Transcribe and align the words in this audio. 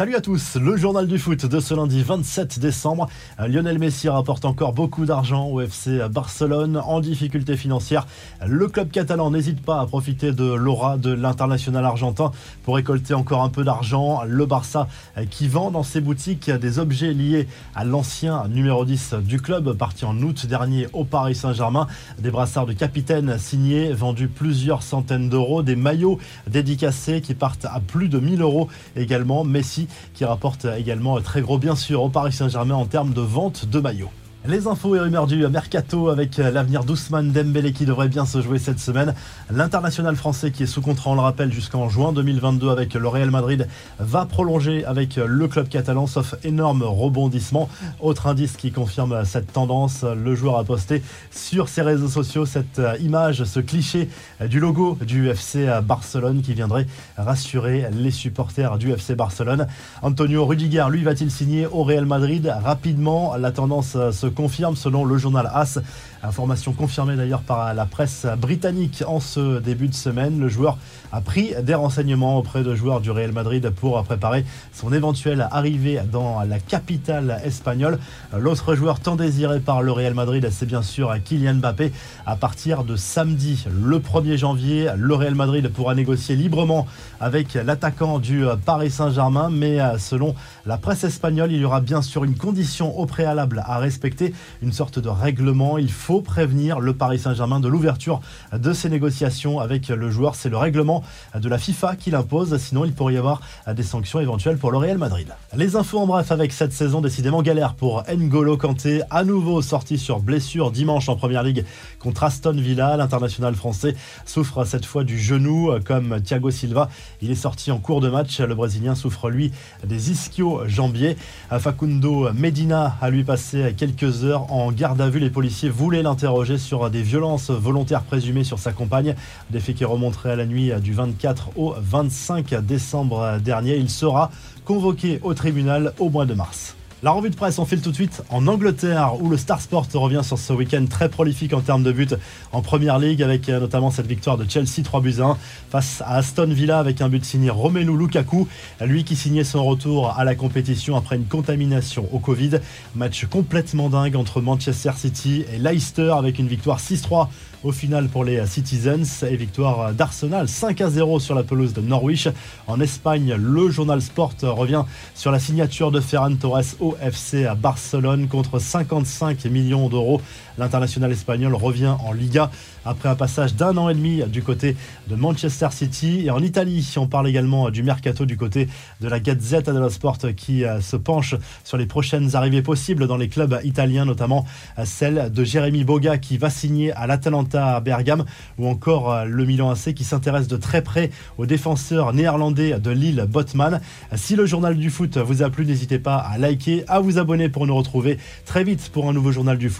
Salut 0.00 0.16
à 0.16 0.22
tous, 0.22 0.56
le 0.56 0.78
journal 0.78 1.06
du 1.06 1.18
foot 1.18 1.44
de 1.44 1.60
ce 1.60 1.74
lundi 1.74 2.02
27 2.02 2.58
décembre. 2.58 3.06
Lionel 3.38 3.78
Messi 3.78 4.08
rapporte 4.08 4.46
encore 4.46 4.72
beaucoup 4.72 5.04
d'argent 5.04 5.48
au 5.48 5.60
FC 5.60 6.00
Barcelone 6.10 6.78
en 6.82 7.00
difficulté 7.00 7.54
financière. 7.54 8.06
Le 8.46 8.66
club 8.68 8.90
catalan 8.90 9.30
n'hésite 9.30 9.60
pas 9.60 9.78
à 9.78 9.84
profiter 9.84 10.32
de 10.32 10.50
l'aura 10.54 10.96
de 10.96 11.12
l'international 11.12 11.84
argentin 11.84 12.30
pour 12.62 12.76
récolter 12.76 13.12
encore 13.12 13.42
un 13.42 13.50
peu 13.50 13.62
d'argent. 13.62 14.22
Le 14.26 14.46
Barça 14.46 14.88
qui 15.28 15.48
vend 15.48 15.70
dans 15.70 15.82
ses 15.82 16.00
boutiques 16.00 16.50
des 16.50 16.78
objets 16.78 17.12
liés 17.12 17.46
à 17.74 17.84
l'ancien 17.84 18.48
numéro 18.48 18.86
10 18.86 19.16
du 19.22 19.38
club 19.38 19.74
parti 19.74 20.06
en 20.06 20.16
août 20.22 20.46
dernier 20.46 20.86
au 20.94 21.04
Paris 21.04 21.34
Saint-Germain. 21.34 21.86
Des 22.18 22.30
brassards 22.30 22.64
de 22.64 22.72
capitaine 22.72 23.36
signés, 23.38 23.92
vendus 23.92 24.28
plusieurs 24.28 24.82
centaines 24.82 25.28
d'euros, 25.28 25.62
des 25.62 25.76
maillots 25.76 26.18
dédicacés 26.46 27.20
qui 27.20 27.34
partent 27.34 27.66
à 27.66 27.80
plus 27.86 28.08
de 28.08 28.18
1000 28.18 28.40
euros 28.40 28.68
également. 28.96 29.44
Messi 29.44 29.88
qui 30.14 30.24
rapporte 30.24 30.64
également 30.64 31.20
très 31.20 31.40
gros 31.40 31.58
bien 31.58 31.76
sûr 31.76 32.02
au 32.02 32.08
Paris 32.08 32.32
Saint-Germain 32.32 32.74
en 32.74 32.86
termes 32.86 33.12
de 33.12 33.20
vente 33.20 33.66
de 33.66 33.80
maillots. 33.80 34.10
Les 34.48 34.66
infos 34.66 34.96
et 34.96 35.00
rumeurs 35.00 35.26
du 35.26 35.46
mercato 35.48 36.08
avec 36.08 36.38
l'avenir 36.38 36.84
d'Ousmane 36.84 37.30
Dembélé 37.30 37.74
qui 37.74 37.84
devrait 37.84 38.08
bien 38.08 38.24
se 38.24 38.40
jouer 38.40 38.58
cette 38.58 38.80
semaine. 38.80 39.14
L'international 39.50 40.16
français 40.16 40.50
qui 40.50 40.62
est 40.62 40.66
sous 40.66 40.80
contrat, 40.80 41.10
on 41.10 41.14
le 41.14 41.20
rappelle, 41.20 41.52
jusqu'en 41.52 41.90
juin 41.90 42.14
2022 42.14 42.70
avec 42.70 42.94
le 42.94 43.06
Real 43.06 43.30
Madrid 43.30 43.68
va 43.98 44.24
prolonger 44.24 44.82
avec 44.86 45.16
le 45.16 45.46
club 45.46 45.68
catalan, 45.68 46.06
sauf 46.06 46.36
énorme 46.42 46.82
rebondissement. 46.82 47.68
Autre 48.00 48.28
indice 48.28 48.56
qui 48.56 48.72
confirme 48.72 49.26
cette 49.26 49.52
tendance, 49.52 50.04
le 50.04 50.34
joueur 50.34 50.56
a 50.56 50.64
posté 50.64 51.02
sur 51.30 51.68
ses 51.68 51.82
réseaux 51.82 52.08
sociaux 52.08 52.46
cette 52.46 52.80
image, 53.00 53.44
ce 53.44 53.60
cliché 53.60 54.08
du 54.48 54.58
logo 54.58 54.96
du 55.06 55.28
FC 55.28 55.68
Barcelone 55.84 56.40
qui 56.40 56.54
viendrait 56.54 56.86
rassurer 57.18 57.88
les 57.92 58.10
supporters 58.10 58.78
du 58.78 58.90
FC 58.90 59.14
Barcelone. 59.14 59.66
Antonio 60.00 60.46
Rudiger, 60.46 60.86
lui, 60.88 61.04
va-t-il 61.04 61.30
signer 61.30 61.66
au 61.66 61.84
Real 61.84 62.06
Madrid 62.06 62.50
rapidement? 62.64 63.36
La 63.36 63.52
tendance 63.52 63.98
se 64.10 64.29
confirme 64.30 64.76
selon 64.76 65.04
le 65.04 65.18
journal 65.18 65.50
AS. 65.52 65.78
Information 66.22 66.72
confirmée 66.72 67.16
d'ailleurs 67.16 67.40
par 67.40 67.72
la 67.72 67.86
presse 67.86 68.26
britannique 68.38 69.02
en 69.06 69.20
ce 69.20 69.58
début 69.58 69.88
de 69.88 69.94
semaine. 69.94 70.38
Le 70.38 70.48
joueur 70.48 70.76
a 71.12 71.20
pris 71.20 71.54
des 71.62 71.74
renseignements 71.74 72.36
auprès 72.36 72.62
de 72.62 72.74
joueurs 72.74 73.00
du 73.00 73.10
Real 73.10 73.32
Madrid 73.32 73.70
pour 73.70 74.02
préparer 74.04 74.44
son 74.72 74.92
éventuelle 74.92 75.48
arrivée 75.50 76.00
dans 76.12 76.42
la 76.42 76.58
capitale 76.58 77.40
espagnole. 77.44 77.98
L'autre 78.36 78.74
joueur 78.74 79.00
tant 79.00 79.16
désiré 79.16 79.60
par 79.60 79.82
le 79.82 79.92
Real 79.92 80.12
Madrid, 80.12 80.46
c'est 80.50 80.66
bien 80.66 80.82
sûr 80.82 81.14
Kylian 81.24 81.54
Mbappé. 81.54 81.92
À 82.26 82.36
partir 82.36 82.84
de 82.84 82.96
samedi, 82.96 83.64
le 83.70 83.98
1er 83.98 84.36
janvier, 84.36 84.90
le 84.96 85.14
Real 85.14 85.34
Madrid 85.34 85.68
pourra 85.72 85.94
négocier 85.94 86.36
librement 86.36 86.86
avec 87.18 87.54
l'attaquant 87.54 88.18
du 88.18 88.44
Paris 88.66 88.90
Saint-Germain. 88.90 89.48
Mais 89.50 89.78
selon 89.98 90.34
la 90.66 90.76
presse 90.76 91.04
espagnole, 91.04 91.50
il 91.50 91.60
y 91.60 91.64
aura 91.64 91.80
bien 91.80 92.02
sûr 92.02 92.24
une 92.24 92.36
condition 92.36 92.98
au 92.98 93.06
préalable 93.06 93.62
à 93.66 93.78
respecter, 93.78 94.19
une 94.62 94.72
sorte 94.72 94.98
de 94.98 95.08
règlement. 95.08 95.78
Il 95.78 95.90
faut 95.90 96.20
prévenir 96.20 96.80
le 96.80 96.92
Paris 96.94 97.18
Saint-Germain 97.18 97.60
de 97.60 97.68
l'ouverture 97.68 98.20
de 98.52 98.72
ces 98.72 98.88
négociations 98.88 99.60
avec 99.60 99.88
le 99.88 100.10
joueur. 100.10 100.34
C'est 100.34 100.48
le 100.48 100.56
règlement 100.56 101.02
de 101.34 101.48
la 101.48 101.58
FIFA 101.58 101.96
qui 101.96 102.10
l'impose, 102.10 102.56
sinon 102.58 102.84
il 102.84 102.92
pourrait 102.92 103.14
y 103.14 103.18
avoir 103.18 103.40
des 103.74 103.82
sanctions 103.82 104.20
éventuelles 104.20 104.58
pour 104.58 104.70
le 104.70 104.78
Real 104.78 104.98
Madrid. 104.98 105.28
Les 105.56 105.76
infos 105.76 105.98
en 105.98 106.06
bref 106.06 106.30
avec 106.32 106.52
cette 106.52 106.72
saison 106.72 107.00
décidément 107.00 107.42
galère 107.42 107.74
pour 107.74 108.02
N'Golo 108.08 108.56
Kanté, 108.56 109.02
à 109.10 109.24
nouveau 109.24 109.62
sorti 109.62 109.98
sur 109.98 110.20
blessure 110.20 110.70
dimanche 110.70 111.08
en 111.08 111.16
Première 111.16 111.42
Ligue 111.42 111.64
contre 111.98 112.24
Aston 112.24 112.52
Villa. 112.52 112.96
L'international 112.96 113.54
français 113.54 113.94
souffre 114.26 114.64
cette 114.64 114.84
fois 114.84 115.04
du 115.04 115.18
genou 115.18 115.70
comme 115.84 116.20
Thiago 116.20 116.50
Silva. 116.50 116.88
Il 117.22 117.30
est 117.30 117.34
sorti 117.34 117.70
en 117.70 117.78
cours 117.78 118.00
de 118.00 118.08
match. 118.08 118.40
Le 118.40 118.54
Brésilien 118.54 118.94
souffre 118.94 119.30
lui 119.30 119.52
des 119.84 120.10
ischio-jambiers. 120.10 121.16
Facundo 121.58 122.32
Medina 122.32 122.96
a 123.00 123.10
lui 123.10 123.24
passé 123.24 123.74
quelques 123.76 124.09
heures 124.24 124.52
en 124.52 124.72
garde 124.72 125.00
à 125.00 125.08
vue. 125.08 125.18
Les 125.18 125.30
policiers 125.30 125.68
voulaient 125.68 126.02
l'interroger 126.02 126.58
sur 126.58 126.90
des 126.90 127.02
violences 127.02 127.50
volontaires 127.50 128.02
présumées 128.02 128.44
sur 128.44 128.58
sa 128.58 128.72
compagne, 128.72 129.14
des 129.50 129.60
faits 129.60 129.76
qui 129.76 129.84
remonteraient 129.84 130.32
à 130.32 130.36
la 130.36 130.46
nuit 130.46 130.72
du 130.82 130.92
24 130.92 131.50
au 131.56 131.74
25 131.78 132.54
décembre 132.64 133.38
dernier. 133.42 133.76
Il 133.76 133.90
sera 133.90 134.30
convoqué 134.64 135.20
au 135.22 135.34
tribunal 135.34 135.92
au 135.98 136.10
mois 136.10 136.26
de 136.26 136.34
mars. 136.34 136.76
La 137.02 137.12
revue 137.12 137.30
de 137.30 137.34
presse, 137.34 137.58
on 137.58 137.64
file 137.64 137.80
tout 137.80 137.92
de 137.92 137.94
suite 137.94 138.22
en 138.28 138.46
Angleterre 138.46 139.14
où 139.22 139.30
le 139.30 139.38
Star 139.38 139.58
Sport 139.62 139.86
revient 139.94 140.20
sur 140.22 140.36
ce 140.36 140.52
week-end 140.52 140.84
très 140.84 141.08
prolifique 141.08 141.54
en 141.54 141.62
termes 141.62 141.82
de 141.82 141.92
buts 141.92 142.10
en 142.52 142.60
Première 142.60 142.98
Ligue 142.98 143.22
avec 143.22 143.48
euh, 143.48 143.58
notamment 143.58 143.90
cette 143.90 144.06
victoire 144.06 144.36
de 144.36 144.44
Chelsea 144.46 144.82
3 144.84 145.00
buts 145.00 145.14
1 145.18 145.38
face 145.70 146.02
à 146.04 146.16
Aston 146.16 146.48
Villa 146.48 146.78
avec 146.78 147.00
un 147.00 147.08
but 147.08 147.24
signé 147.24 147.48
Romelu 147.48 147.96
Lukaku, 147.96 148.46
lui 148.82 149.04
qui 149.04 149.16
signait 149.16 149.44
son 149.44 149.64
retour 149.64 150.10
à 150.10 150.24
la 150.24 150.34
compétition 150.34 150.94
après 150.94 151.16
une 151.16 151.24
contamination 151.24 152.06
au 152.12 152.18
Covid. 152.18 152.60
Match 152.94 153.24
complètement 153.24 153.88
dingue 153.88 154.14
entre 154.14 154.42
Manchester 154.42 154.92
City 154.94 155.46
et 155.50 155.58
Leicester 155.58 156.12
avec 156.14 156.38
une 156.38 156.48
victoire 156.48 156.80
6-3 156.80 157.28
au 157.62 157.72
final 157.72 158.08
pour 158.08 158.24
les 158.24 158.46
Citizens 158.46 159.24
et 159.28 159.36
victoire 159.36 159.92
d'Arsenal 159.92 160.48
5 160.48 160.80
à 160.80 160.90
0 160.90 161.20
sur 161.20 161.34
la 161.34 161.42
pelouse 161.42 161.72
de 161.72 161.80
Norwich. 161.80 162.28
En 162.66 162.80
Espagne, 162.80 163.34
le 163.34 163.70
journal 163.70 164.00
Sport 164.00 164.34
revient 164.42 164.84
sur 165.14 165.30
la 165.30 165.38
signature 165.38 165.90
de 165.90 166.00
Ferran 166.00 166.34
Torres 166.36 166.76
au 166.80 166.96
FC 167.02 167.44
à 167.44 167.54
Barcelone 167.54 168.28
contre 168.28 168.58
55 168.58 169.44
millions 169.46 169.88
d'euros. 169.88 170.20
L'international 170.58 171.12
espagnol 171.12 171.54
revient 171.54 171.94
en 172.04 172.12
Liga 172.12 172.50
après 172.84 173.08
un 173.08 173.14
passage 173.14 173.54
d'un 173.54 173.76
an 173.76 173.88
et 173.88 173.94
demi 173.94 174.22
du 174.24 174.42
côté 174.42 174.76
de 175.08 175.14
Manchester 175.14 175.68
City. 175.70 176.22
Et 176.26 176.30
en 176.30 176.42
Italie, 176.42 176.94
on 176.96 177.06
parle 177.06 177.28
également 177.28 177.70
du 177.70 177.82
mercato 177.82 178.26
du 178.26 178.36
côté 178.36 178.68
de 179.00 179.08
la 179.08 179.20
Gazzetta 179.20 179.72
dello 179.72 179.88
Sport 179.88 180.18
qui 180.36 180.64
euh, 180.64 180.80
se 180.80 180.96
penche 180.96 181.34
sur 181.64 181.76
les 181.76 181.86
prochaines 181.86 182.36
arrivées 182.36 182.62
possibles 182.62 183.06
dans 183.06 183.16
les 183.16 183.28
clubs 183.28 183.58
italiens, 183.64 184.04
notamment 184.04 184.44
euh, 184.78 184.84
celle 184.84 185.30
de 185.32 185.44
Jérémy 185.44 185.84
Boga 185.84 186.18
qui 186.18 186.38
va 186.38 186.50
signer 186.50 186.92
à 186.92 187.06
l'Atalanta 187.06 187.49
à 187.54 187.80
Bergame 187.80 188.24
ou 188.58 188.68
encore 188.68 189.12
euh, 189.12 189.24
le 189.24 189.44
Milan 189.44 189.70
AC 189.70 189.94
qui 189.94 190.04
s'intéresse 190.04 190.48
de 190.48 190.56
très 190.56 190.82
près 190.82 191.10
au 191.38 191.46
défenseur 191.46 192.12
néerlandais 192.12 192.78
de 192.78 192.90
Lille, 192.90 193.26
Botman. 193.28 193.80
Si 194.14 194.36
le 194.36 194.46
journal 194.46 194.76
du 194.76 194.90
foot 194.90 195.16
vous 195.16 195.42
a 195.42 195.50
plu, 195.50 195.64
n'hésitez 195.64 195.98
pas 195.98 196.16
à 196.16 196.36
liker, 196.38 196.84
à 196.88 197.00
vous 197.00 197.18
abonner 197.18 197.48
pour 197.48 197.66
nous 197.66 197.74
retrouver 197.74 198.18
très 198.44 198.64
vite 198.64 198.90
pour 198.92 199.08
un 199.08 199.12
nouveau 199.12 199.32
journal 199.32 199.56
du 199.56 199.70
foot. 199.70 199.78